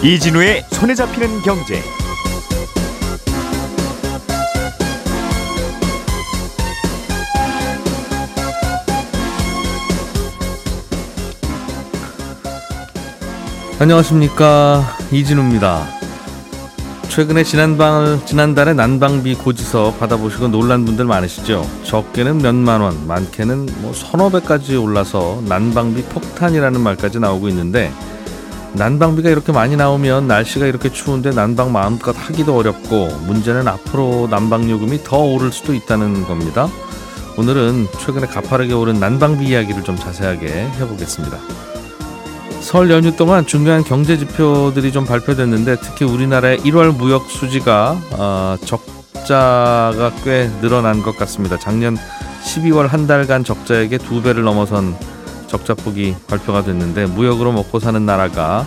[0.00, 1.82] 이진우의 손에 잡히는 경제.
[13.80, 15.84] 안녕하십니까 이진우입니다.
[17.08, 21.68] 최근에 지난달 지난달에 난방비 고지서 받아보시고 놀란 분들 많으시죠?
[21.82, 27.92] 적게는 몇만 원, 많게는 뭐 서너 배까지 올라서 난방비 폭탄이라는 말까지 나오고 있는데
[28.74, 35.02] 난방비가 이렇게 많이 나오면 날씨가 이렇게 추운데 난방 마음껏 하기도 어렵고 문제는 앞으로 난방 요금이
[35.04, 36.68] 더 오를 수도 있다는 겁니다.
[37.36, 41.38] 오늘은 최근에 가파르게 오른 난방비 이야기를 좀 자세하게 해보겠습니다.
[42.60, 50.12] 설 연휴 동안 중요한 경제 지표들이 좀 발표됐는데 특히 우리나라의 1월 무역 수지가 어, 적자가
[50.24, 51.58] 꽤 늘어난 것 같습니다.
[51.58, 51.96] 작년
[52.44, 54.96] 12월 한 달간 적자액의 두 배를 넘어선
[55.48, 58.66] 적자폭이 발표가 됐는데 무역으로 먹고 사는 나라가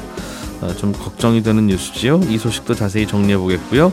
[0.61, 2.21] 어, 좀 걱정이 되는 뉴스지요.
[2.27, 3.91] 이 소식도 자세히 정리해 보겠고요.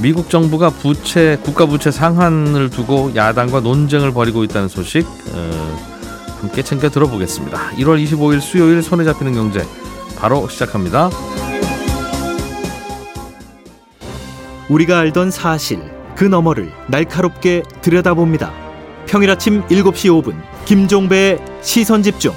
[0.00, 5.96] 미국 정부가 부채 국가 부채 상한을 두고 야당과 논쟁을 벌이고 있다는 소식 어,
[6.40, 7.72] 함께 챙겨 들어보겠습니다.
[7.72, 9.64] 1월 25일 수요일 손에 잡히는 경제
[10.18, 11.10] 바로 시작합니다.
[14.68, 15.80] 우리가 알던 사실
[16.14, 18.52] 그 너머를 날카롭게 들여다봅니다.
[19.06, 22.32] 평일 아침 7시 5분 김종배의 시선 집중.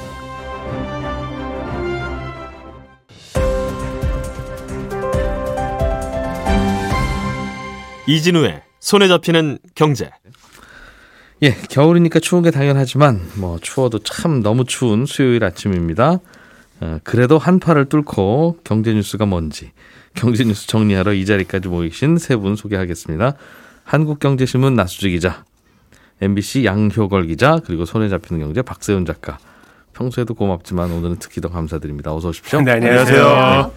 [8.07, 10.09] 이진우의 손에 잡히는 경제.
[11.41, 16.19] 예, 겨울이니까 추운 게 당연하지만 뭐 추워도 참 너무 추운 수요일 아침입니다.
[16.81, 19.71] 어, 그래도 한파를 뚫고 경제 뉴스가 뭔지
[20.15, 23.33] 경제 뉴스 정리하러 이 자리까지 모이신 세 분 소개하겠습니다.
[23.83, 25.43] 한국경제신문 나수지 기자,
[26.21, 29.37] MBC 양효걸 기자, 그리고 손에 잡히는 경제 박세훈 작가.
[29.93, 32.13] 평소에도 고맙지만 오늘은 특히 더 감사드립니다.
[32.13, 32.61] 어서 오십시오.
[32.61, 33.71] 네, 안녕하세요.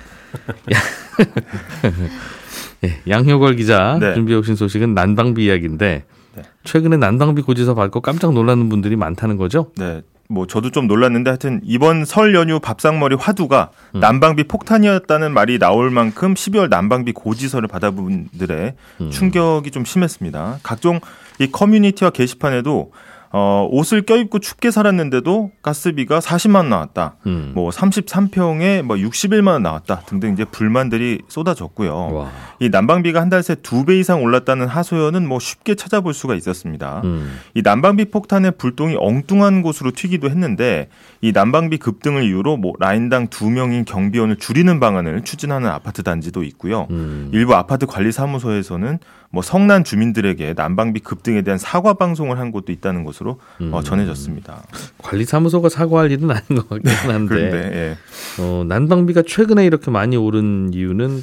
[2.85, 4.15] 예, 양효걸 기자 네.
[4.15, 6.43] 준비해 오신 소식은 난방비 이야기인데 네.
[6.65, 9.71] 최근에 난방비 고지서 받고 깜짝 놀라는 분들이 많다는 거죠?
[9.77, 10.03] 네.
[10.29, 14.01] 뭐 저도 좀 놀랐는데 하여튼 이번 설 연휴 밥상머리 화두가 음.
[14.01, 19.11] 난방비 폭탄이었다는 말이 나올 만큼 12월 난방비 고지서를 받아본 분들의 음.
[19.11, 20.61] 충격이 좀 심했습니다.
[20.63, 21.01] 각종
[21.43, 22.93] 이 커뮤니티와 게시판에도
[23.35, 27.17] 어, 옷을 껴입고 춥게 살았는데도 가스비가 40만 원 나왔다.
[27.27, 27.53] 음.
[27.55, 31.95] 뭐 33평에 뭐 61만 원 나왔다 등등 이제 불만들이 쏟아졌고요.
[32.13, 32.31] 와.
[32.61, 37.01] 이 난방비가 한 달 새 두 배 이상 올랐다는 하소연은 뭐 쉽게 찾아볼 수가 있었습니다.
[37.05, 37.39] 음.
[37.55, 40.89] 이 난방비 폭탄의 불똥이 엉뚱한 곳으로 튀기도 했는데
[41.23, 46.87] 이 난방비 급등을 이유로 뭐 라인당 두 명인 경비원을 줄이는 방안을 추진하는 아파트 단지도 있고요.
[46.91, 47.31] 음.
[47.33, 48.99] 일부 아파트 관리 사무소에서는
[49.31, 53.73] 뭐 성난 주민들에게 난방비 급등에 대한 사과 방송을 한 곳도 있다는 것으로 어, 음.
[53.83, 54.63] 전해졌습니다.
[54.99, 58.43] 관리사무소가 사과할 일은 아닌 것 같긴 한데 그런데 예.
[58.43, 61.23] 어, 난방비가 최근에 이렇게 많이 오른 이유는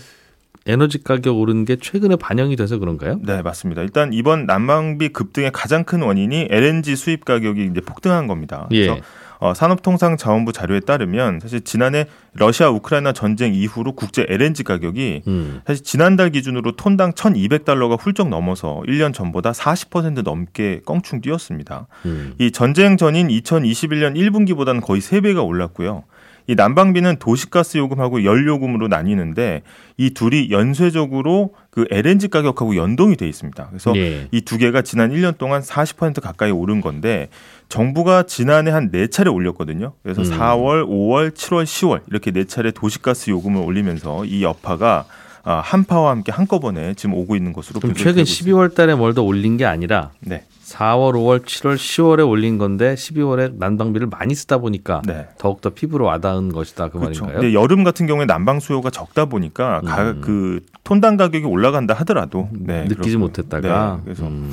[0.66, 3.20] 에너지 가격 오른 게 최근에 반영이 돼서 그런가요?
[3.24, 3.82] 네, 맞습니다.
[3.82, 8.68] 일단 이번 난방비 급등의 가장 큰 원인이 LNG 수입 가격이 이제 폭등한 겁니다.
[8.70, 9.02] 그래서 예.
[9.40, 15.62] 어, 산업통상자원부 자료에 따르면 사실 지난해 러시아 우크라이나 전쟁 이후로 국제 LNG 가격이 음.
[15.66, 21.88] 사실 지난달 기준으로 톤당 1,200달러가 훌쩍 넘어서 1년 전보다 40% 넘게 껑충 뛰었습니다.
[22.06, 22.34] 음.
[22.38, 26.04] 이 전쟁 전인 2021년 1분기보다는 거의 3배가 올랐고요.
[26.50, 29.62] 이 난방비는 도시가스 요금하고 연료금으로 나뉘는데
[29.98, 33.68] 이 둘이 연쇄적으로 그 LNG 가격하고 연동이 돼 있습니다.
[33.70, 34.28] 그래서 예.
[34.32, 37.30] 이두 개가 지난 1년 동안 40% 가까이 오른 건데
[37.70, 39.94] 정부가 지난해 한 네 차례 올렸거든요.
[40.02, 40.28] 그래서 음.
[40.32, 46.32] 4월, 5월, 7월, 10월 이렇게 네 차례 도시가스 요금을 올리면서 이 여파가 아, 한파와 함께
[46.32, 48.58] 한꺼번에 지금 오고 있는 것으로 분석이 최근 되고 있습니다.
[48.58, 50.46] 12월 달에 뭘 더 올린 게 아니라 네.
[50.64, 55.28] 4월, 5월, 7월, 10월에 올린 건데 12월에 난방비를 많이 쓰다 보니까 네.
[55.40, 57.24] 더욱더 피부로 와닿은 것이다 그 그렇죠.
[57.26, 57.42] 말인가요?
[57.42, 60.22] 근데 여름 같은 경우에 난방 수요가 적다 보니까 가, 음.
[60.22, 63.20] 그 톤당 가격이 올라간다 하더라도 네, 느끼지 그렇고.
[63.20, 64.52] 못했다가 네, 그래서 음.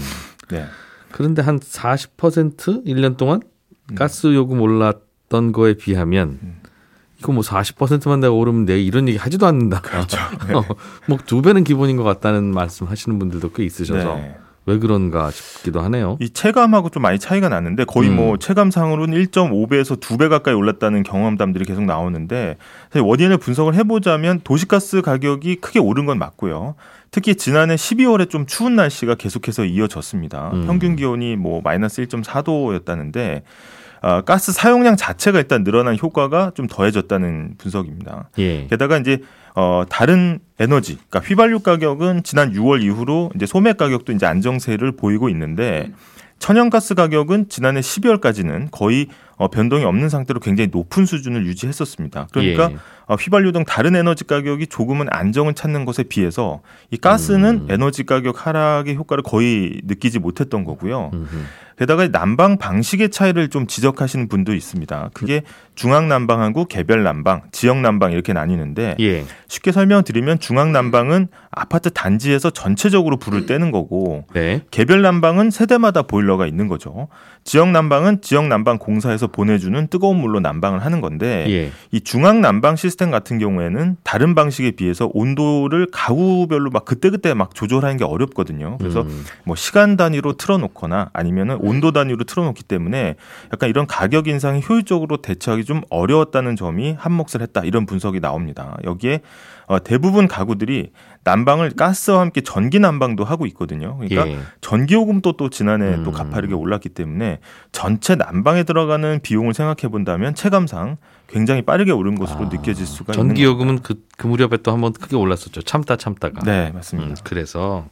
[0.49, 0.65] 네.
[1.13, 3.41] 그런데 한 40% 1년 동안
[3.91, 3.95] 음.
[3.95, 6.39] 가스 요금 올랐던 거에 비하면
[7.19, 9.81] 이거 뭐 40%만 내가 오르면 내 이런 얘기 하지도 않는다.
[9.81, 10.19] 그렇죠.
[11.09, 14.37] 뭐두 배는 기본인 것 같다는 말씀 하시는 분들도 꽤 있으셔서 네.
[14.67, 16.19] 왜 그런가 싶기도 하네요.
[16.21, 18.17] 이 체감하고 좀 많이 차이가 나는데 거의 음.
[18.17, 22.57] 뭐 체감상으로는 1.5배에서 2배 가까이 올랐다는 경험담들이 계속 나오는데
[22.91, 26.75] 사실 원인을 분석을 해보자면 도시가스 가격이 크게 오른 건 맞고요.
[27.13, 30.51] 특히 지난해 12월에 좀 추운 날씨가 계속해서 이어졌습니다.
[30.53, 30.67] 음.
[30.67, 33.43] 평균 기온이 뭐 마이너스 1.4도였다는데
[34.07, 38.31] 어, 가스 사용량 자체가 일단 늘어난 효과가 좀 더해졌다는 분석입니다.
[38.39, 38.69] 예.
[38.69, 39.21] 게다가 이제
[39.57, 45.29] 어 다른 에너지, 그러니까 휘발유 가격은 지난 6월 이후로 이제 소매 가격도 이제 안정세를 보이고
[45.31, 45.91] 있는데
[46.39, 52.29] 천연가스 가격은 지난해 12월까지는 거의 어, 변동이 없는 상태로 굉장히 높은 수준을 유지했었습니다.
[52.31, 52.77] 그러니까 예.
[53.07, 56.61] 어, 휘발유 등 다른 에너지 가격이 조금은 안정을 찾는 것에 비해서
[56.91, 57.67] 이 가스는 음.
[57.71, 61.11] 에너지 가격 하락의 효과를 거의 느끼지 못했던 거고요.
[61.15, 61.37] 음흠.
[61.79, 65.11] 게다가 난방 방식의 차이를 좀 지적하시는 분도 있습니다.
[65.13, 65.43] 그게
[65.75, 69.25] 중앙 난방하고 개별 난방, 지역 난방 이렇게 나뉘는데 예.
[69.47, 74.63] 쉽게 설명드리면 중앙 난방은 아파트 단지에서 전체적으로 불을 떼는 거고 네.
[74.71, 77.09] 개별 난방은 세대마다 보일러가 있는 거죠.
[77.45, 81.73] 지역 난방은 지역 난방 공사에서 보내주는 뜨거운 물로 난방을 하는 건데 예.
[81.93, 87.97] 이 중앙 난방 시스템 같은 경우에는 다른 방식에 비해서 온도를 가구별로 막 그때그때 막 조절하는
[87.97, 88.79] 게 어렵거든요.
[88.79, 89.25] 그래서 음.
[89.45, 93.17] 뭐 시간 단위로 틀어놓거나 아니면은 온도 단위로 틀어놓기 때문에
[93.53, 98.77] 약간 이런 가격 인상이 효율적으로 대처하기 좀 어려웠다는 점이 한몫을 했다 이런 분석이 나옵니다.
[98.85, 99.21] 여기에
[99.67, 100.93] 어, 대부분 가구들이
[101.25, 103.97] 난방을 가스와 함께 전기 난방도 하고 있거든요.
[103.97, 104.39] 그러니까 예.
[104.61, 106.13] 전기 요금도 또 지난해 또 음.
[106.13, 107.41] 가파르게 올랐기 때문에
[107.73, 113.29] 전체 난방에 들어가는 비용을 생각해 본다면 체감상 굉장히 빠르게 오른 것으로 아, 느껴질 수가 있는
[113.29, 115.63] 전기 요금은 그, 그 무렵에 또 한번 크게 올랐었죠.
[115.63, 116.41] 참다 참다가.
[116.45, 117.11] 네, 맞습니다.
[117.11, 117.89] 음, 그래서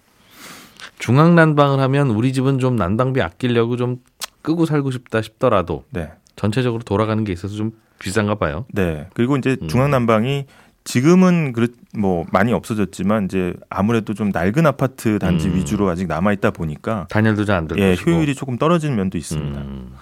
[0.99, 3.99] 중앙 난방을 하면 우리 집은 좀 난방비 아끼려고 좀
[4.43, 6.11] 끄고 살고 싶다 싶더라도 네.
[6.37, 8.67] 전체적으로 돌아가는 게 있어서 좀 비싼가 봐요.
[8.73, 9.09] 네.
[9.15, 9.69] 그리고 이제 음.
[9.69, 10.47] 중앙 난방이
[10.85, 15.55] 지금은 그뭐 많이 없어졌지만 이제 아무래도 좀 낡은 아파트 단지 음.
[15.55, 18.11] 위주로 아직 남아 있다 보니까 단열도 잘안될 예, 것이고.
[18.11, 19.61] 효율이 조금 떨어지는 면도 있습니다.
[19.61, 19.95] 음.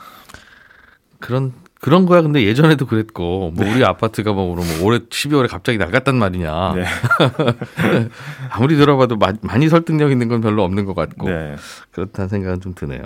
[1.20, 1.52] 그런
[1.82, 2.22] 그런 거야.
[2.22, 3.74] 근데 예전에도 그랬고 뭐 네.
[3.74, 6.74] 우리 아파트가 뭐 그러면 올해 12월에 갑자기 나갔단 말이냐.
[6.76, 6.84] 네.
[8.50, 11.56] 아무리 들어봐도 마- 많이 설득력 있는 건 별로 없는 것 같고 네.
[11.90, 13.02] 그렇다는 생각은 좀 드네요.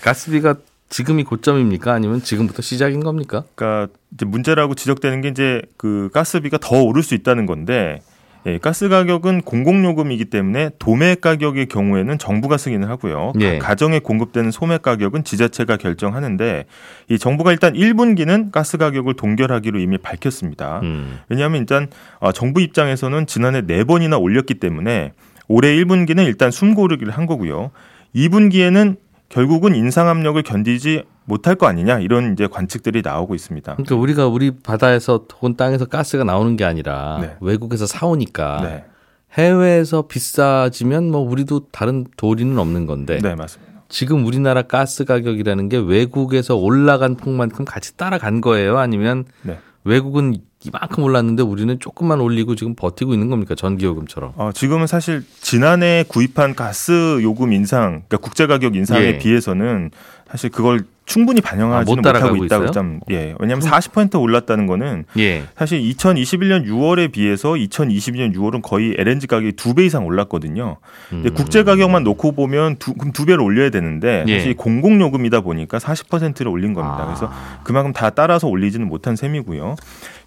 [0.00, 0.56] 가스비가
[0.88, 1.92] 지금이 고점입니까?
[1.92, 3.44] 아니면 지금부터 시작인 겁니까?
[3.54, 3.92] 그러니까
[4.26, 8.02] 문제라고 지적되는 게 이제 그 가스비가 더 오를 수 있다는 건데
[8.46, 13.32] 예, 가스 가격은 공공요금이기 때문에 도매 가격의 경우에는 정부가 승인을 하고요.
[13.40, 13.58] 예.
[13.58, 16.64] 각 가정에 공급되는 소매 가격은 지자체가 결정하는데
[17.10, 20.80] 이 정부가 일단 1분기는 가스 가격을 동결하기로 이미 밝혔습니다.
[20.82, 21.18] 음.
[21.28, 21.88] 왜냐하면 일단
[22.20, 25.12] 어, 정부 입장에서는 지난해 네 번이나 올렸기 때문에
[25.46, 27.70] 올해 1분기는 일단 숨고르기를 한 거고요.
[28.14, 28.96] 2분기에는
[29.28, 33.74] 결국은 인상 압력을 견디지 못할 거 아니냐 이런 이제 관측들이 나오고 있습니다.
[33.74, 37.36] 그러니까 우리가 우리 바다에서 혹은 땅에서 가스가 나오는 게 아니라 네.
[37.40, 38.84] 외국에서 사오니까 네,
[39.32, 43.82] 해외에서 비싸지면 뭐 우리도 다른 도리는 없는 건데 네 맞습니다.
[43.88, 48.78] 지금 우리나라 가스 가격이라는 게 외국에서 올라간 폭만큼 같이 따라간 거예요?
[48.78, 49.58] 아니면 네.
[49.84, 50.34] 외국은
[50.64, 53.54] 이만큼 올랐는데 우리는 조금만 올리고 지금 버티고 있는 겁니까?
[53.54, 54.32] 전기 요금처럼.
[54.36, 59.18] 어, 지금은 사실 지난해 구입한 가스 요금 인상, 그러니까 국제 가격 인상에 예.
[59.18, 59.92] 비해서는
[60.28, 62.72] 사실 그걸 충분히 아, 반영하지는 못 따라가고 못하고 있다고?
[62.72, 63.34] 좀 예.
[63.38, 65.44] 왜냐하면 40% 올랐다는 거는 예.
[65.56, 70.78] 사실 2021년 6월에 비해서 2022년 6월은 거의 LNG 가격이 두 배 이상 올랐거든요.
[71.10, 71.34] 근데 음.
[71.34, 74.38] 국제 가격만 놓고 보면 두, 그럼 두 배를 올려야 되는데 예.
[74.38, 77.02] 사실 공공 요금이다 보니까 40%를 올린 겁니다.
[77.02, 77.04] 아.
[77.06, 77.30] 그래서
[77.62, 79.76] 그만큼 다 따라서 올리지는 못한 셈이고요.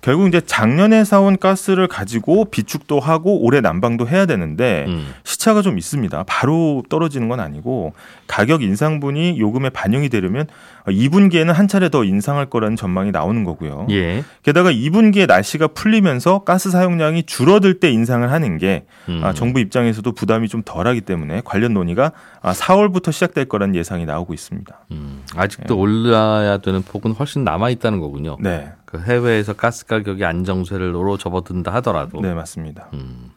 [0.01, 5.13] 결국 이제 작년에 사온 가스를 가지고 비축도 하고 올해 난방도 해야 되는데 음.
[5.25, 6.23] 시차가 좀 있습니다.
[6.25, 7.93] 바로 떨어지는 건 아니고
[8.27, 10.47] 가격 인상분이 요금에 반영이 되려면
[10.87, 13.87] 2분기에는 한 차례 더 인상할 거라는 전망이 나오는 거고요.
[13.91, 14.23] 예.
[14.43, 19.21] 게다가 2분기에 날씨가 풀리면서 가스 사용량이 줄어들 때 인상을 하는 게 음.
[19.23, 22.11] 아, 정부 입장에서도 부담이 좀 덜하기 때문에 관련 논의가
[22.41, 24.79] 아, 4월부터 시작될 거라는 예상이 나오고 있습니다.
[24.91, 25.23] 음.
[25.35, 28.37] 아직도 올라야 되는 폭은 훨씬 남아 있다는 거군요.
[28.39, 32.19] 네, 그 해외에서 가스 가격이 안정세로 접어든다 하더라도.
[32.21, 32.87] 네 맞습니다.
[32.93, 33.31] 음.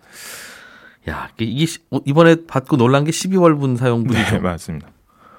[1.09, 4.37] 야, 이게 시- 어, 이번에 받고 놀란 게 12월분 사용분이죠.
[4.37, 4.87] 네 맞습니다.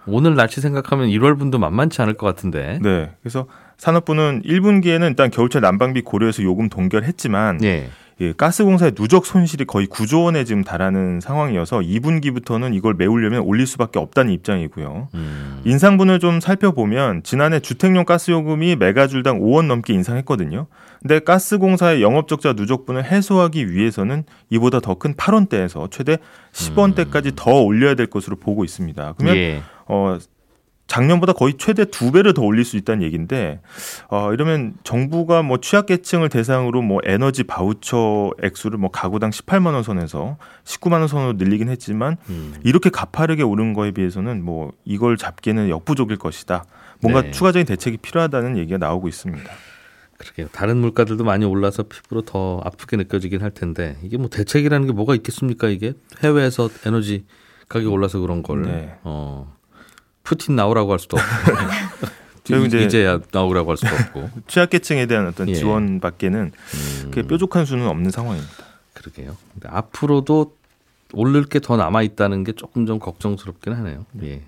[0.06, 2.80] 오늘 날씨 생각하면 1월 분도 만만치 않을 것 같은데.
[2.82, 7.90] 네, 그래서 산업부는 1분기에는 일단 겨울철 난방비 고려해서 요금 동결했지만 예.
[8.24, 14.00] 예, 가스공사의 누적 손실이 거의 9조 원에 지금 달하는 상황이어서 2분기부터는 이걸 메우려면 올릴 수밖에
[14.00, 15.10] 없다는 입장이고요.
[15.14, 15.62] 음.
[15.66, 20.68] 인상분을 좀 살펴보면 지난해 주택용 가스요금이 메가줄당 5원 넘게 인상했거든요.
[21.02, 26.18] 근데 가스공사의 영업적자 누적분을 해소하기 위해서는 이보다 더 큰 8원대에서 최대
[26.54, 29.16] 10원대까지 더 올려야 될 것으로 보고 있습니다.
[29.18, 29.62] 그러면 예.
[29.86, 30.18] 어
[30.88, 33.62] 작년보다 거의 최대 두 배를 더 올릴 수 있다는 얘기인데
[34.10, 40.38] 어 이러면 정부가 뭐 취약계층을 대상으로 뭐 에너지 바우처 액수를 뭐 가구당 18만 원 선에서
[40.66, 42.56] 19만 원 선으로 늘리긴 했지만 음.
[42.64, 46.66] 이렇게 가파르게 오른 거에 비해서는 뭐 이걸 잡기는 역부족일 것이다.
[47.02, 47.32] 뭔가 네.
[47.32, 49.50] 추가적인 대책이 필요하다는 얘기가 나오고 있습니다.
[50.18, 50.48] 그러게요.
[50.52, 55.16] 다른 물가들도 많이 올라서 피부로 더 아프게 느껴지긴 할 텐데 이게 뭐 대책이라는 게 뭐가
[55.16, 55.68] 있겠습니까?
[55.70, 57.26] 이게 해외에서 에너지
[57.68, 58.96] 가격이 올라서 그런 걸 네.
[59.04, 59.56] 어.
[60.24, 65.54] 푸틴 나오라고 할 수도 없고 이제- 이제야 나오라고 할 수도 없고 취약계층에 대한 어떤 예.
[65.56, 68.54] 지원밖에는 음, 그게 뾰족한 수는 없는 상황입니다.
[68.94, 69.36] 그러게요.
[69.54, 70.56] 근데 앞으로도
[71.14, 74.06] 오를 게 더 남아 있다는 게 조금 좀 걱정스럽긴 하네요.
[74.24, 74.44] 예.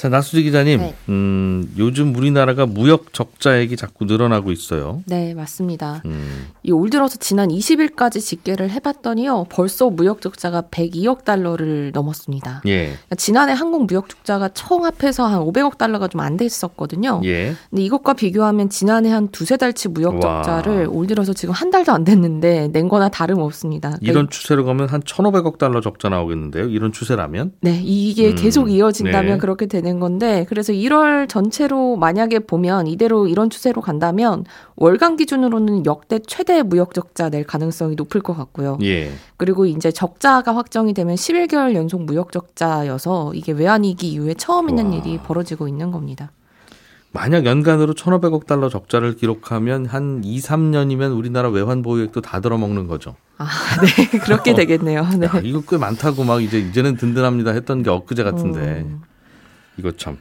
[0.00, 0.94] 자, 나수지 기자님, 네.
[1.10, 5.02] 음, 요즘 우리나라가 무역 적자액이 자꾸 늘어나고 있어요.
[5.04, 6.00] 네, 맞습니다.
[6.06, 12.62] 음, 이올 들어서 지난 20일까지 집계를 해봤더니요, 벌써 무역 적자가 102억 달러를 넘었습니다.
[12.64, 17.20] 예, 그러니까 지난해 한국 무역 적자가 총 합해서 한 500억 달러가 좀 안 됐었거든요.
[17.24, 17.54] 예.
[17.68, 20.42] 근데 이것과 비교하면 지난해 한 두세 달치 무역 와.
[20.42, 23.88] 적자를 올 들어서 지금 한 달도 안 됐는데 낸 거나 다름없습니다.
[23.90, 26.70] 그러니까 이런 추세로 가면 한 1,500억 달러 적자 나오겠는데요.
[26.70, 27.52] 이런 추세라면?
[27.60, 29.38] 네, 이게 음, 계속 이어진다면 네.
[29.38, 34.44] 그렇게 되는 건데, 그래서 1월 전체로 만약에 보면 이대로 이런 추세로 간다면
[34.76, 38.78] 월간 기준으로는 역대 최대 무역 적자 낼 가능성이 높을 것 같고요.
[38.82, 39.10] 예.
[39.36, 44.90] 그리고 이제 적자가 확정이 되면 11개월 연속 무역 적자여서 이게 외환 위기 이후에 처음 있는
[44.90, 44.96] 와.
[44.96, 46.30] 일이 벌어지고 있는 겁니다.
[47.12, 53.16] 만약 연간으로 1,500억 달러 적자를 기록하면 한 2, 3년이면 우리나라 외환 보유액도 다 들어먹는 거죠.
[53.36, 53.46] 아,
[53.80, 54.54] 네, 그렇게 어.
[54.54, 55.04] 되겠네요.
[55.18, 55.26] 네.
[55.26, 59.02] 야, 이거 꽤 많다고 막 이제 이제는 든든합니다 했던 게 엊그제 같은데 음.
[59.80, 60.18] 이거 참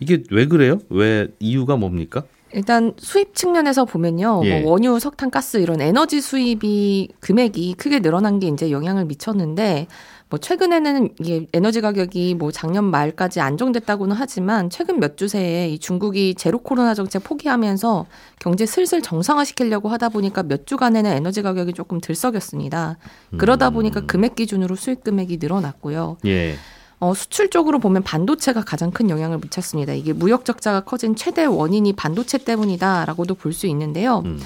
[0.00, 0.78] 이게 왜 그래요?
[0.90, 2.24] 왜 이유가 뭡니까?
[2.52, 4.40] 일단 수입 측면에서 보면요.
[4.44, 4.60] 예.
[4.60, 9.86] 뭐 원유, 석탄, 가스 이런 에너지 수입이 금액이 크게 늘어난 게 이제 영향을 미쳤는데
[10.28, 15.78] 뭐 최근에는 이게 에너지 가격이 뭐 작년 말까지 안정됐다고는 하지만 최근 몇 주 새에 이
[15.78, 18.06] 중국이 제로 코로나 정책 포기하면서
[18.40, 22.96] 경제 슬슬 정상화시키려고 하다 보니까 몇 주간에는 에너지 가격이 조금 들썩였습니다.
[23.38, 26.16] 그러다 보니까 금액 기준으로 수입 금액이 늘어났고요.
[26.26, 26.56] 예.
[26.98, 29.92] 어, 수출 쪽으로 보면 반도체가 가장 큰 영향을 미쳤습니다.
[29.92, 34.22] 이게 무역 적자가 커진 최대 원인이 반도체 때문이다라고도 볼 수 있는데요.
[34.24, 34.40] 음.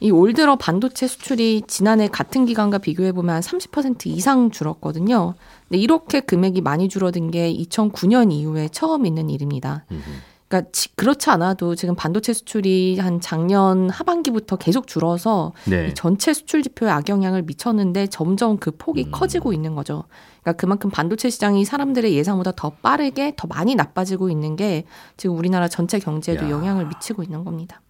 [0.00, 5.34] 이올 들어 반도체 수출이 지난해 같은 기간과 비교해 보면 한30% 이상 줄었거든요.
[5.68, 9.84] 근데 이렇게 금액이 많이 줄어든 게 2009년 이후에 처음 있는 일입니다.
[9.92, 10.02] 음흠.
[10.48, 15.88] 그러니까 지- 그렇지 않아도 지금 반도체 수출이 한 작년 하반기부터 계속 줄어서 네.
[15.88, 19.10] 이 전체 수출 지표에 악영향을 미쳤는데 점점 그 폭이 음.
[19.12, 20.02] 커지고 있는 거죠.
[20.42, 24.84] 그러니까 그만큼 반도체 시장이 사람들의 예상보다 더 빠르게 더 많이 나빠지고 있는 게
[25.16, 26.50] 지금 우리나라 전체 경제에도 야.
[26.50, 27.80] 영향을 미치고 있는 겁니다.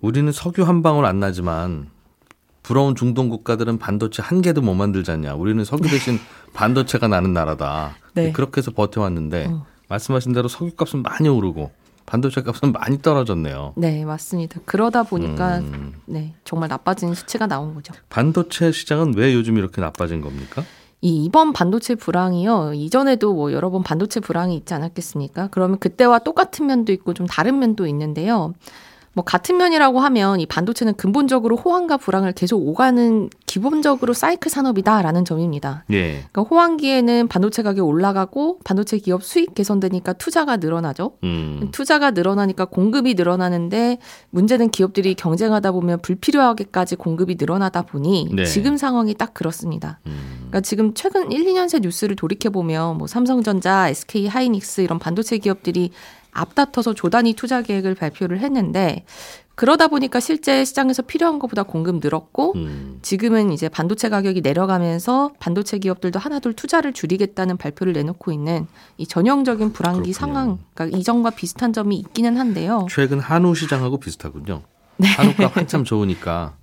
[0.00, 1.88] 우리는 석유 한 방울 안 나지만
[2.62, 5.34] 부러운 중동 국가들은 반도체 한 개도 못 만들잖냐.
[5.34, 6.18] 우리는 석유 대신
[6.54, 7.96] 반도체가 나는 나라다.
[8.14, 8.32] 네.
[8.32, 9.66] 그렇게 해서 버텨왔는데 어.
[9.88, 11.70] 말씀하신 대로 석유 값은 많이 오르고
[12.06, 13.74] 반도체 값은 많이 떨어졌네요.
[13.76, 14.60] 네, 맞습니다.
[14.64, 17.92] 그러다 보니까 음, 네, 정말 나빠진 수치가 나온 거죠.
[18.08, 20.64] 반도체 시장은 왜 요즘 이렇게 나빠진 겁니까?
[21.02, 22.74] 이 이번 반도체 불황이요.
[22.74, 25.48] 이전에도 뭐 여러 번 반도체 불황이 있지 않았겠습니까?
[25.50, 28.52] 그러면 그때와 똑같은 면도 있고 좀 다른 면도 있는데요.
[29.12, 35.84] 뭐 같은 면이라고 하면 이 반도체는 근본적으로 호황과 불황을 계속 오가는 기본적으로 사이클 산업이다라는 점입니다.
[35.90, 36.24] 예.
[36.30, 41.16] 그러니까 호황기에는 반도체 가격이 올라가고 반도체 기업 수익 개선되니까 투자가 늘어나죠.
[41.24, 43.98] 음, 투자가 늘어나니까 공급이 늘어나는데
[44.30, 48.44] 문제는 기업들이 경쟁하다 보면 불필요하게까지 공급이 늘어나다 보니 네.
[48.44, 49.98] 지금 상황이 딱 그렇습니다.
[50.06, 55.00] 음, 그러니까 지금 최근 1, 2년 새 뉴스를 돌이켜 보면 뭐 삼성전자, SK 하이닉스 이런
[55.00, 55.90] 반도체 기업들이
[56.32, 59.04] 앞다퉈서 조단위 투자 계획을 발표를 했는데
[59.60, 62.98] 그러다 보니까 실제 시장에서 필요한 것보다 공급 늘었고 음.
[63.02, 69.74] 지금은 이제 반도체 가격이 내려가면서 반도체 기업들도 하나둘 투자를 줄이겠다는 발표를 내놓고 있는 이 전형적인
[69.74, 70.12] 불황기 그렇군요.
[70.14, 72.86] 상황, 그러니까 이전과 비슷한 점이 있기는 한데요.
[72.88, 74.62] 최근 한우 시장하고 비슷하군요.
[75.02, 76.54] 한우가 한참 좋으니까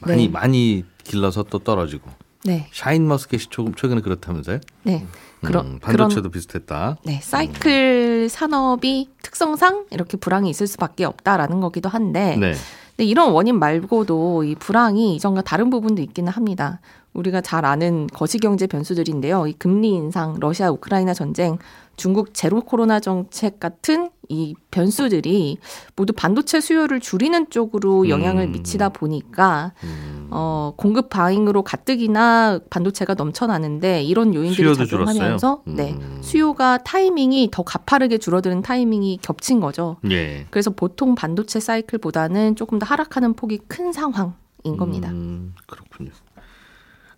[0.00, 0.28] 많이 네.
[0.28, 2.10] 많이 길러서 또 떨어지고
[2.44, 4.60] 네, 샤인 머스켓이 조금 최근에 그렇다면서요?
[4.82, 5.06] 네.
[5.42, 6.98] 그런 음, 그런 반도체도 비슷했다.
[7.04, 12.54] 네, 사이클 산업이 특성상 이렇게 불황이 있을 수밖에 없다라는 거기도 한데 네.
[12.96, 16.80] 근데 이런 원인 말고도 이 불황이 이전과 다른 부분도 있기는 합니다.
[17.14, 19.46] 우리가 잘 아는 거시경제 변수들인데요.
[19.46, 21.58] 이 금리 인상, 러시아 우크라이나 전쟁,
[21.96, 25.58] 중국 제로 코로나 정책 같은 이 변수들이
[25.94, 28.52] 모두 반도체 수요를 줄이는 쪽으로 영향을 음.
[28.52, 35.62] 미치다 보니까 음, 어 공급 바잉으로 가뜩이나 반도체가 넘쳐나는데 이런 요인들이 작용하면서?
[35.66, 36.18] 네 음.
[36.20, 39.98] 수요가 타이밍이 더 가파르게 줄어드는 타이밍이 겹친 거죠.
[40.10, 40.46] 예.
[40.50, 44.32] 그래서 보통 반도체 사이클보다는 조금 더 하락하는 폭이 큰 상황인
[44.76, 45.10] 겁니다.
[45.10, 46.10] 음, 그렇군요.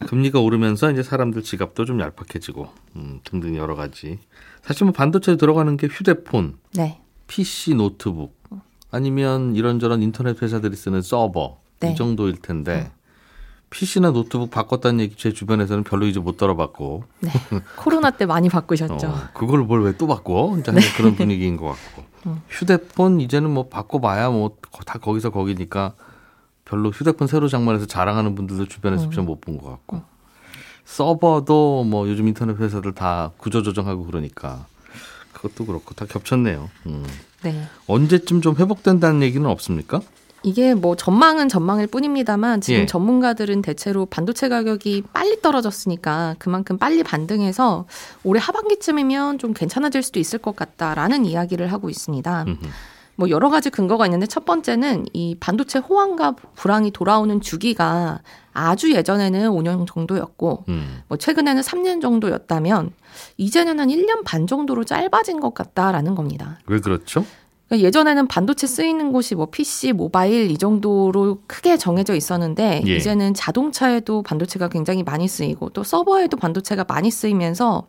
[0.00, 4.18] 금리가 오르면서 이제 사람들 지갑도 좀 얄팍해지고 음, 등등 여러 가지.
[4.62, 7.00] 사실 뭐 반도체 들어가는 게 휴대폰, 네.
[7.28, 8.36] PC, 노트북
[8.90, 11.92] 아니면 이런저런 인터넷 회사들이 쓰는 서버 네.
[11.92, 12.92] 이 정도일 텐데
[13.70, 17.30] PC나 노트북 바꿨다는 얘기 제 주변에서는 별로 이제 못 들어봤고 네.
[17.76, 19.06] 코로나 때 많이 바꾸셨죠.
[19.08, 20.56] 어, 그걸 뭘 왜 또 바꿔?
[20.58, 22.40] 이제 하여튼 그런 분위기인 것 같고 음.
[22.48, 25.94] 휴대폰 이제는 뭐 바꿔봐야 뭐 다 거기서 거기니까
[26.66, 29.10] 별로 휴대폰 새로 장만해서 자랑하는 분들도 주변에서 음.
[29.10, 30.02] 좀못 본 것 같고
[30.84, 34.66] 서버도 뭐 요즘 인터넷 회사들 다 구조 조정하고 그러니까
[35.32, 36.70] 그것도 그렇고 다 겹쳤네요.
[36.86, 37.04] 음.
[37.42, 37.64] 네.
[37.86, 40.00] 언제쯤 좀 회복된다는 얘기는 없습니까?
[40.42, 42.86] 이게 뭐 전망은 전망일 뿐입니다만 지금 예.
[42.86, 47.86] 전문가들은 대체로 반도체 가격이 빨리 떨어졌으니까 그만큼 빨리 반등해서
[48.22, 52.44] 올해 하반기쯤이면 좀 괜찮아질 수도 있을 것 같다라는 이야기를 하고 있습니다.
[52.46, 52.66] 음흠.
[53.16, 58.20] 뭐 여러 가지 근거가 있는데 첫 번째는 이 반도체 호황과 불황이 돌아오는 주기가
[58.52, 61.02] 아주 예전에는 5년 정도였고 음.
[61.08, 62.92] 뭐 최근에는 3년 정도였다면
[63.38, 66.58] 이제는 한 1년 반 정도로 짧아진 것 같다라는 겁니다.
[66.66, 67.24] 왜 그렇죠?
[67.68, 72.96] 그러니까 예전에는 반도체 쓰이는 곳이 뭐 PC, 모바일 이 정도로 크게 정해져 있었는데 예.
[72.96, 77.88] 이제는 자동차에도 반도체가 굉장히 많이 쓰이고 또 서버에도 반도체가 많이 쓰이면서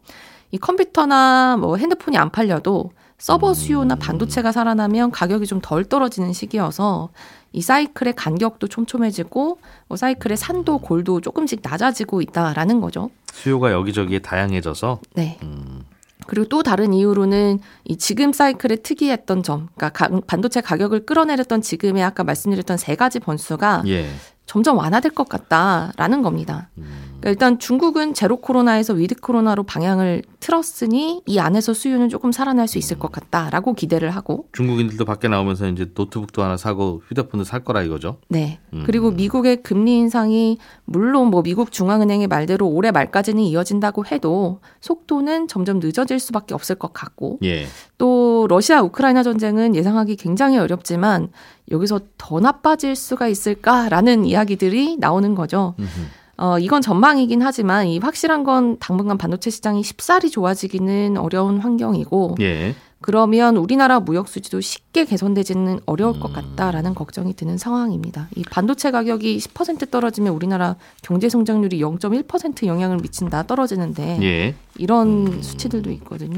[0.51, 7.09] 이 컴퓨터나 뭐 핸드폰이 안 팔려도 서버 수요나 반도체가 살아나면 가격이 좀 덜 떨어지는 시기여서
[7.51, 9.57] 이 사이클의 간격도 촘촘해지고
[9.87, 13.09] 뭐 사이클의 산도 골도 조금씩 낮아지고 있다라는 거죠.
[13.33, 15.39] 수요가 여기저기에 다양해져서 네.
[15.41, 15.83] 음.
[16.27, 22.03] 그리고 또 다른 이유로는 이 지금 사이클의 특이했던 점, 그러니까 가- 반도체 가격을 끌어내렸던 지금의
[22.03, 24.09] 아까 말씀드렸던 세 가지 변수가 예.
[24.45, 26.69] 점점 완화될 것 같다라는 겁니다.
[26.77, 27.16] 음.
[27.19, 32.77] 그러니까 일단 중국은 제로 코로나에서 with 코로나로 방향을 틀었으니 이 안에서 수요는 조금 살아날 수
[32.77, 37.81] 있을 것 같다라고 기대를 하고 중국인들도 밖에 나오면서 이제 노트북도 하나 사고 휴대폰도 살 거라
[37.81, 38.19] 이거죠.
[38.29, 38.59] 네.
[38.73, 38.83] 음.
[38.85, 45.79] 그리고 미국의 금리 인상이 물론 뭐 미국 중앙은행의 말대로 올해 말까지는 이어진다고 해도 속도는 점점
[45.79, 47.65] 늦어질 수밖에 없을 것 같고 예.
[47.97, 51.29] 또 러시아 우크라이나 전쟁은 예상하기 굉장히 어렵지만
[51.71, 55.75] 여기서 더 나빠질 수가 있을까라는 이야기들이 나오는 거죠.
[55.79, 55.87] 음흠.
[56.37, 62.75] 어, 이건 전망이긴 하지만 이 확실한 건 당분간 반도체 시장이 쉽사리 좋아지기는 어려운 환경이고 예.
[63.01, 66.19] 그러면 우리나라 무역 수지도 쉽게 개선되지는 어려울 음.
[66.19, 68.27] 것 같다라는 걱정이 드는 상황입니다.
[68.35, 74.55] 이 반도체 가격이 10% 떨어지면 우리나라 경제 성장률이 0.1% 영향을 미친다 떨어지는데 예.
[74.77, 76.37] 이런 수치들도 있거든요.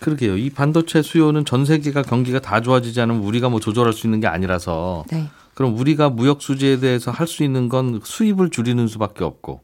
[0.00, 0.36] 그러게요.
[0.36, 4.26] 이 반도체 수요는 전 세계가 경기가 다 좋아지지 않으면 우리가 뭐 조절할 수 있는 게
[4.26, 5.28] 아니라서 네.
[5.54, 9.62] 그럼 우리가 무역 수지에 대해서 할 수 있는 건 수입을 줄이는 수밖에 없고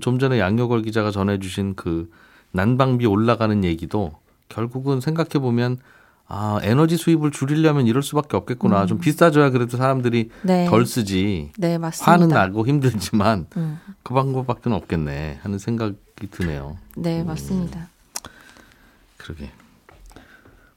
[0.00, 2.10] 좀 전에 양효걸 기자가 전해주신 그
[2.52, 4.12] 난방비 올라가는 얘기도
[4.48, 5.78] 결국은 생각해 보면
[6.26, 8.86] 아 에너지 수입을 줄이려면 이럴 수밖에 없겠구나.
[8.86, 10.46] 좀 비싸져야 그래도 사람들이 음.
[10.46, 10.66] 네.
[10.66, 11.52] 덜 쓰지.
[11.58, 12.10] 네, 맞습니다.
[12.12, 13.78] 화는 나고 힘들지만 음.
[14.02, 15.96] 그 방법밖에 없겠네 하는 생각이
[16.30, 16.78] 드네요.
[16.96, 17.88] 네, 맞습니다.
[19.18, 19.50] 그러게.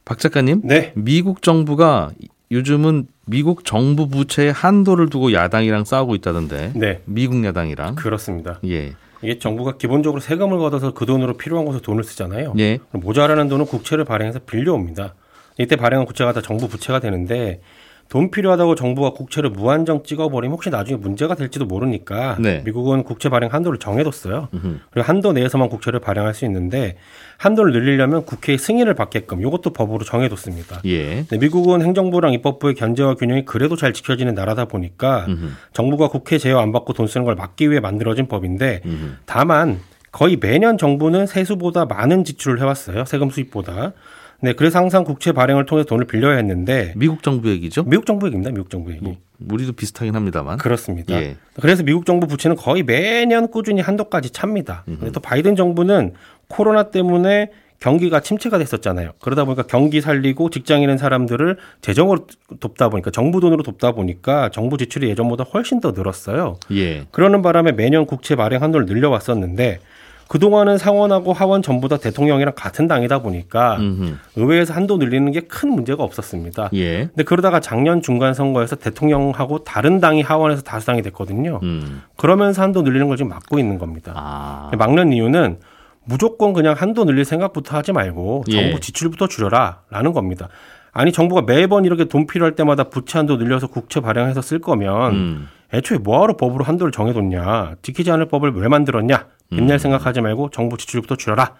[0.03, 0.93] 박 작가님, 네.
[0.95, 2.11] 미국 정부가
[2.51, 6.71] 요즘은 미국 정부 부채의 한도를 두고 야당이랑 싸우고 있다던데.
[6.75, 7.01] 네.
[7.05, 7.95] 미국 야당이랑.
[7.95, 8.59] 그렇습니다.
[8.65, 8.93] 예.
[9.21, 12.53] 이게 정부가 기본적으로 세금을 걷어서 그 돈으로 필요한 곳에 돈을 쓰잖아요.
[12.59, 12.79] 예.
[12.91, 15.15] 모자라는 돈은 국채를 발행해서 빌려옵니다.
[15.59, 17.61] 이때 발행한 국채가 다 정부 부채가 되는데
[18.09, 22.61] 돈 필요하다고 정부가 국채를 무한정 찍어버리면 혹시 나중에 문제가 될지도 모르니까 네.
[22.63, 24.47] 미국은 국채 발행 한도를 정해뒀어요.
[24.53, 24.79] 음흠.
[24.91, 26.95] 그리고 한도 내에서만 국채를 발행할 수 있는데
[27.37, 30.81] 한도를 늘리려면 국회의 승인을 받게끔 이것도 법으로 정해뒀습니다.
[30.85, 31.25] 예.
[31.25, 35.47] 네, 미국은 행정부랑 입법부의 견제와 균형이 그래도 잘 지켜지는 나라다 보니까 음흠.
[35.73, 39.15] 정부가 국회 제어 안 받고 돈 쓰는 걸 막기 위해 만들어진 법인데 음흠.
[39.25, 39.79] 다만
[40.11, 43.05] 거의 매년 정부는 세수보다 많은 지출을 해왔어요.
[43.05, 43.93] 세금 수입보다.
[44.39, 47.83] 네, 그래서 항상 국채 발행을 통해 돈을 빌려야 했는데 미국 정부 얘기죠?
[47.83, 48.51] 미국 정부 얘기입니다.
[48.51, 49.01] 미국 정부 얘기.
[49.01, 49.15] 뭐
[49.49, 50.57] 우리도 비슷하긴 합니다만.
[50.57, 51.13] 그렇습니다.
[51.15, 51.37] 예.
[51.59, 54.85] 그래서 미국 정부 부채는 거의 매년 꾸준히 한도까지 찹니다.
[55.13, 56.13] 또 바이든 정부는
[56.47, 59.11] 코로나 때문에 경기가 침체가 됐었잖아요.
[59.21, 62.25] 그러다 보니까 경기 살리고 직장 잃은 사람들을 재정으로
[62.59, 66.57] 돕다 보니까 정부 돈으로 돕다 보니까 정부 지출이 예전보다 훨씬 더 늘었어요.
[66.71, 67.05] 예.
[67.11, 69.79] 그러는 바람에 매년 국채 발행 한도를 늘려왔었는데
[70.27, 74.17] 그동안은 상원하고 하원 전부 다 대통령이랑 같은 당이다 보니까 음흠.
[74.35, 76.69] 의회에서 한도 늘리는 게 큰 문제가 없었습니다.
[76.73, 77.07] 예.
[77.07, 81.59] 근데 그러다가 작년 중간 선거에서 대통령하고 다른 당이 하원에서 다수당이 됐거든요.
[81.63, 82.03] 음.
[82.17, 84.13] 그러면서 한도 늘리는 걸 지금 막고 있는 겁니다.
[84.15, 84.69] 아.
[84.77, 85.59] 막는 이유는
[86.03, 88.61] 무조건 그냥 한도 늘릴 생각부터 하지 말고 예.
[88.61, 90.47] 정부 지출부터 줄여라라는 겁니다.
[90.91, 95.47] 아니 정부가 매번 이렇게 돈 필요할 때마다 부채 한도 늘려서 국채 발행해서 쓸 거면 음.
[95.73, 99.36] 애초에 뭐하러 법으로 한도를 정해뒀냐 지키지 않을 법을 왜 만들었냐 음.
[99.51, 101.55] 옛날 생각하지 말고 정부 지출부터 줄여라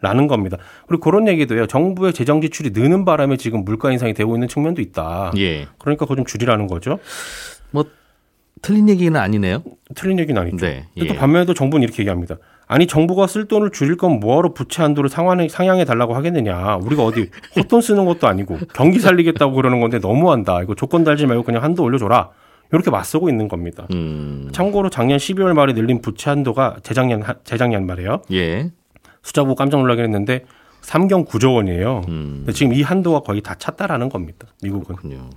[0.00, 0.58] 라는 겁니다.
[0.86, 1.66] 그리고 그런 얘기도 해요.
[1.66, 5.32] 정부의 재정 지출이 느는 바람에 지금 물가 인상이 되고 있는 측면도 있다.
[5.38, 5.66] 예.
[5.78, 6.98] 그러니까 그거 좀 줄이라는 거죠.
[7.70, 7.84] 뭐
[8.60, 9.62] 틀린 얘기는 아니네요.
[9.94, 10.56] 틀린 얘기는 아니죠.
[10.64, 10.86] 네.
[10.94, 11.12] 근데 예.
[11.12, 12.36] 또 반면에도 정부는 이렇게 얘기합니다.
[12.66, 16.76] 아니 정부가 쓸 돈을 줄일 건 뭐하러 부채 한도를 상환해, 상향해 달라고 하겠느냐.
[16.76, 20.62] 우리가 어디 헛돈 쓰는 것도 아니고 경기 살리겠다고 그러는 건데 너무한다.
[20.62, 22.30] 이거 조건 달지 말고 그냥 한도 올려줘라.
[22.72, 23.86] 이렇게 맞서고 있는 겁니다.
[23.92, 24.48] 음.
[24.52, 28.22] 참고로 작년 12월 말에 늘린 부채 한도가 재작년 하- 재작년 말이에요.
[28.32, 28.70] 예.
[29.22, 30.44] 숫자 보고 깜짝 놀라긴 했는데
[30.82, 32.02] 3경 9조 원이에요.
[32.08, 32.34] 음.
[32.40, 34.46] 근데 지금 이 한도가 거의 다 찼다라는 겁니다.
[34.62, 34.96] 미국은.
[34.96, 35.30] 그렇군요.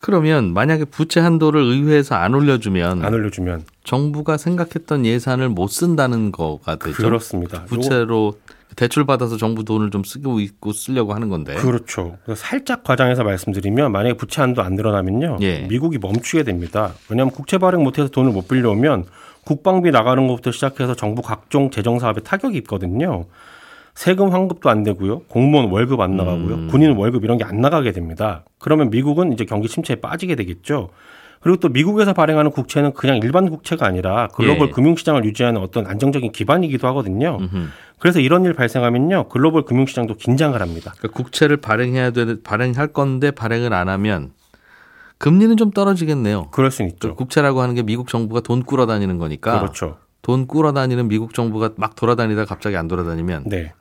[0.00, 6.76] 그러면 만약에 부채 한도를 의회에서 안 올려주면 안 올려주면 정부가 생각했던 예산을 못 쓴다는 거가
[6.76, 6.96] 되죠.
[6.96, 7.64] 그렇습니다.
[7.64, 8.38] 부채로
[8.76, 11.54] 대출 받아서 정부 돈을 좀 쓰고 있고 쓰려고 하는 건데.
[11.54, 12.16] 그렇죠.
[12.34, 15.38] 살짝 과장해서 말씀드리면 만약에 부채 한도 안 늘어나면요.
[15.42, 15.66] 예.
[15.68, 16.94] 미국이 멈추게 됩니다.
[17.10, 19.04] 왜냐하면 국채 발행 못해서 돈을 못 빌려오면
[19.44, 23.26] 국방비 나가는 것부터 시작해서 정부 각종 재정 사업에 타격이 있거든요.
[23.94, 25.20] 세금 환급도 안 되고요.
[25.28, 26.54] 공무원 월급 안 나가고요.
[26.54, 26.68] 음.
[26.68, 28.44] 군인 월급 이런 게 안 나가게 됩니다.
[28.58, 30.90] 그러면 미국은 이제 경기 침체에 빠지게 되겠죠.
[31.40, 34.72] 그리고 또 미국에서 발행하는 국채는 그냥 일반 국채가 아니라 글로벌 예.
[34.72, 37.38] 금융시장을 유지하는 어떤 안정적인 기반이기도 하거든요.
[37.40, 37.66] 음흠.
[37.98, 39.28] 그래서 이런 일 발생하면요.
[39.28, 40.92] 글로벌 금융시장도 긴장을 합니다.
[40.98, 44.32] 그러니까 국채를 발행해야 되 발행할 건데 발행을 안 하면
[45.18, 46.48] 금리는 좀 떨어지겠네요.
[46.50, 47.14] 그럴 그 있죠.
[47.14, 49.96] 국채라고 하는 게 미국 정부가 돈 꾸러 다니는 거니까 그렇죠.
[50.22, 53.72] 돈 꾸러 다니는 미국 정부가 막 돌아다니다 갑자기 안 돌아다니면 네.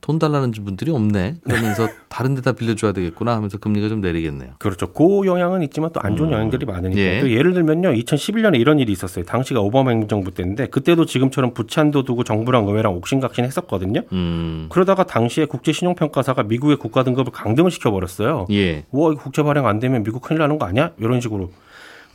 [0.00, 1.38] 돈 달라는 분들이 없네.
[1.42, 4.52] 그러면서 다른 데다 빌려줘야 되겠구나 하면서 금리가 좀 내리겠네요.
[4.58, 4.92] 그렇죠.
[4.92, 6.34] 그 영향은 있지만 또 안 좋은 음.
[6.34, 7.00] 영향들이 많으니까.
[7.00, 7.20] 예.
[7.20, 7.90] 또 예를 들면요.
[7.92, 9.24] 2011년에 이런 일이 있었어요.
[9.24, 14.02] 당시가 오바마 행정부 때인데 그때도 지금처럼 부채한도 두고 정부랑 의회랑 옥신각신 했었거든요.
[14.12, 14.66] 음.
[14.70, 18.46] 그러다가 당시에 국제신용평가사가 미국의 국가 등급을 강등을 시켜버렸어요.
[18.52, 18.84] 예.
[18.92, 20.92] 와, 국채 발행 안 되면 미국 큰일 나는 거 아니야?
[20.98, 21.50] 이런 식으로.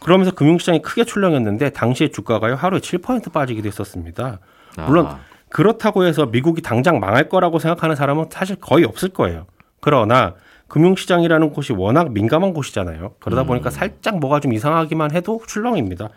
[0.07, 4.39] 그러면서 금융시장이 크게 출렁였는데 당시에 주가가요 하루에 7% 빠지기도 했었습니다.
[4.85, 5.19] 물론 아.
[5.49, 9.47] 그렇다고 해서 미국이 당장 망할 거라고 생각하는 사람은 사실 거의 없을 거예요.
[9.81, 10.35] 그러나
[10.69, 13.15] 금융시장이라는 곳이 워낙 민감한 곳이잖아요.
[13.19, 16.07] 그러다 보니까 살짝 뭐가 좀 이상하기만 해도 출렁입니다.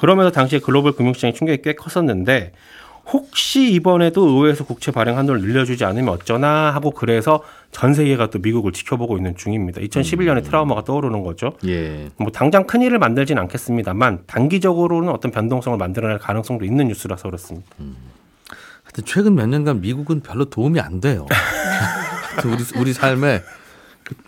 [0.00, 2.52] 그러면서 당시에 글로벌 금융시장의 충격이 꽤 컸었는데
[3.06, 8.72] 혹시 이번에도 의회에서 국채 발행 한도를 늘려주지 않으면 어쩌나 하고 그래서 전 세계가 또 미국을
[8.72, 9.80] 지켜보고 있는 중입니다.
[9.82, 11.52] 2011년에 트라우마가 떠오르는 거죠.
[11.66, 12.08] 예.
[12.16, 17.68] 뭐 당장 큰 일을 만들진 않겠습니다만 단기적으로는 어떤 변동성을 만들어낼 가능성도 있는 뉴스라서 그렇습니다.
[18.84, 21.26] 하여튼 최근 몇 년간 미국은 별로 도움이 안 돼요.
[22.44, 23.42] 우리 우리 삶에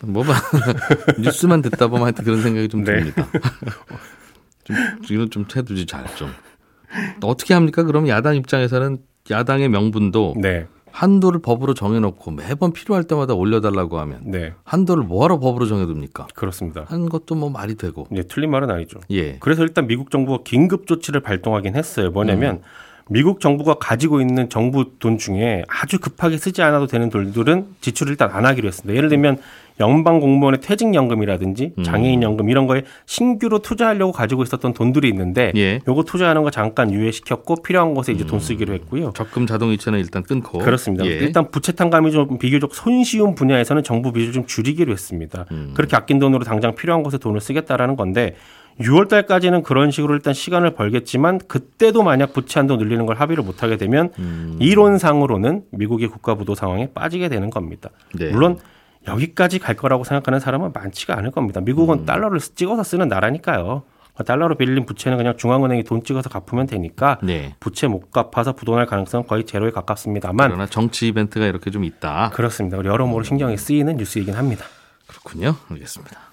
[0.01, 0.35] 뭐만
[1.19, 2.97] 뉴스만 듣다 보면 하여튼 그런 생각이 좀 네.
[2.97, 3.27] 듭니다.
[4.63, 4.75] 좀
[5.09, 6.29] 이건 좀 해두지 잘 좀.
[7.23, 7.83] 어떻게 합니까?
[7.83, 8.97] 그럼 야당 입장에서는
[9.29, 15.65] 야당의 명분도 네, 한도를 법으로 정해놓고 매번 필요할 때마다 올려달라고 하면 네, 한도를 뭐하러 법으로
[15.65, 16.27] 정해둡니까?
[16.33, 16.85] 그렇습니다.
[16.87, 18.07] 하는 것도 뭐 말이 되고.
[18.09, 18.99] 네, 틀린 말은 아니죠.
[19.11, 19.37] 예.
[19.39, 22.09] 그래서 일단 미국 정부가 긴급 조치를 발동하긴 했어요.
[22.11, 22.61] 뭐냐면
[23.09, 28.31] 미국 정부가 가지고 있는 정부 돈 중에 아주 급하게 쓰지 않아도 되는 돈들은 지출을 일단
[28.31, 28.95] 안 하기로 했습니다.
[28.95, 29.37] 예를 들면
[29.79, 35.79] 연방 공무원의 퇴직연금이라든지 장애인연금 이런 거에 신규로 투자하려고 가지고 있었던 돈들이 있는데 예.
[35.87, 39.11] 요거 투자하는 거 잠깐 유예시켰고 필요한 곳에 이제 돈 쓰기로 했고요.
[39.15, 40.59] 적금 자동 이체는 일단 끊고.
[40.59, 41.05] 그렇습니다.
[41.05, 41.09] 예.
[41.09, 45.45] 일단 부채 탕감이 좀 비교적 손쉬운 분야에서는 정부 비중을 좀 줄이기로 했습니다.
[45.51, 45.71] 음.
[45.75, 48.35] 그렇게 아낀 돈으로 당장 필요한 곳에 돈을 쓰겠다라는 건데
[48.79, 53.63] 6월 달까지는 그런 식으로 일단 시간을 벌겠지만 그때도 만약 부채 한도 늘리는 걸 합의를 못
[53.63, 54.57] 하게 되면 음.
[54.59, 57.89] 이론상으로는 미국의 국가 부도 상황에 빠지게 되는 겁니다.
[58.13, 58.29] 네.
[58.29, 58.57] 물론
[59.07, 61.61] 여기까지 갈 거라고 생각하는 사람은 많지가 않을 겁니다.
[61.61, 61.65] 음.
[61.65, 63.83] 미국은 달러를 찍어서 쓰는 나라니까요.
[64.25, 67.55] 달러로 빌린 부채는 그냥 중앙은행이 돈 찍어서 갚으면 되니까 네.
[67.59, 72.31] 부채 못 갚아서 부도날 가능성은 거의 제로에 가깝습니다만 그러나 정치 이벤트가 이렇게 좀 있다.
[72.33, 72.77] 그렇습니다.
[72.77, 74.65] 여러모로 신경이 쓰이는 뉴스이긴 합니다.
[75.07, 75.55] 그렇군요.
[75.69, 76.26] 알겠습니다.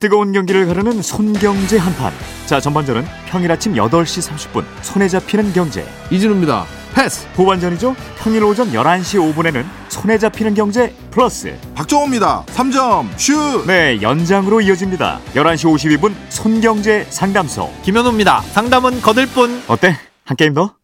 [0.00, 2.12] 뜨거운 경기를 가르는 손경제 한판.
[2.46, 5.84] 자, 전반전은 평일 아침 8시 30분 손에 잡히는 경제.
[6.12, 6.66] 이진우입니다.
[6.94, 7.26] 패스.
[7.34, 7.96] 후반전이죠.
[8.16, 11.52] 평일 오전 11시 5분에는 손에 잡히는 경제 플러스.
[11.74, 12.44] 박정호입니다.
[12.46, 13.66] 3점 슛.
[13.66, 15.18] 네, 연장으로 이어집니다.
[15.34, 17.68] 11시 52분 손경제 상담소.
[17.82, 18.42] 김현우입니다.
[18.52, 19.60] 상담은 거들 뿐.
[19.66, 19.96] 어때?
[20.24, 20.77] 한 게임 더?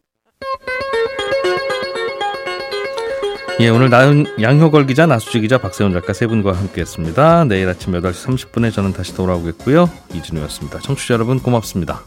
[3.61, 7.45] 예, 오늘 나은 양효걸 기자, 나수지 기자, 박세훈 작가 세 분과 함께했습니다.
[7.45, 9.89] 내일 아침 8시 30분에 저는 다시 돌아오겠고요.
[10.13, 10.79] 이진우였습니다.
[10.79, 12.01] 청취자 여러분 고맙습니다.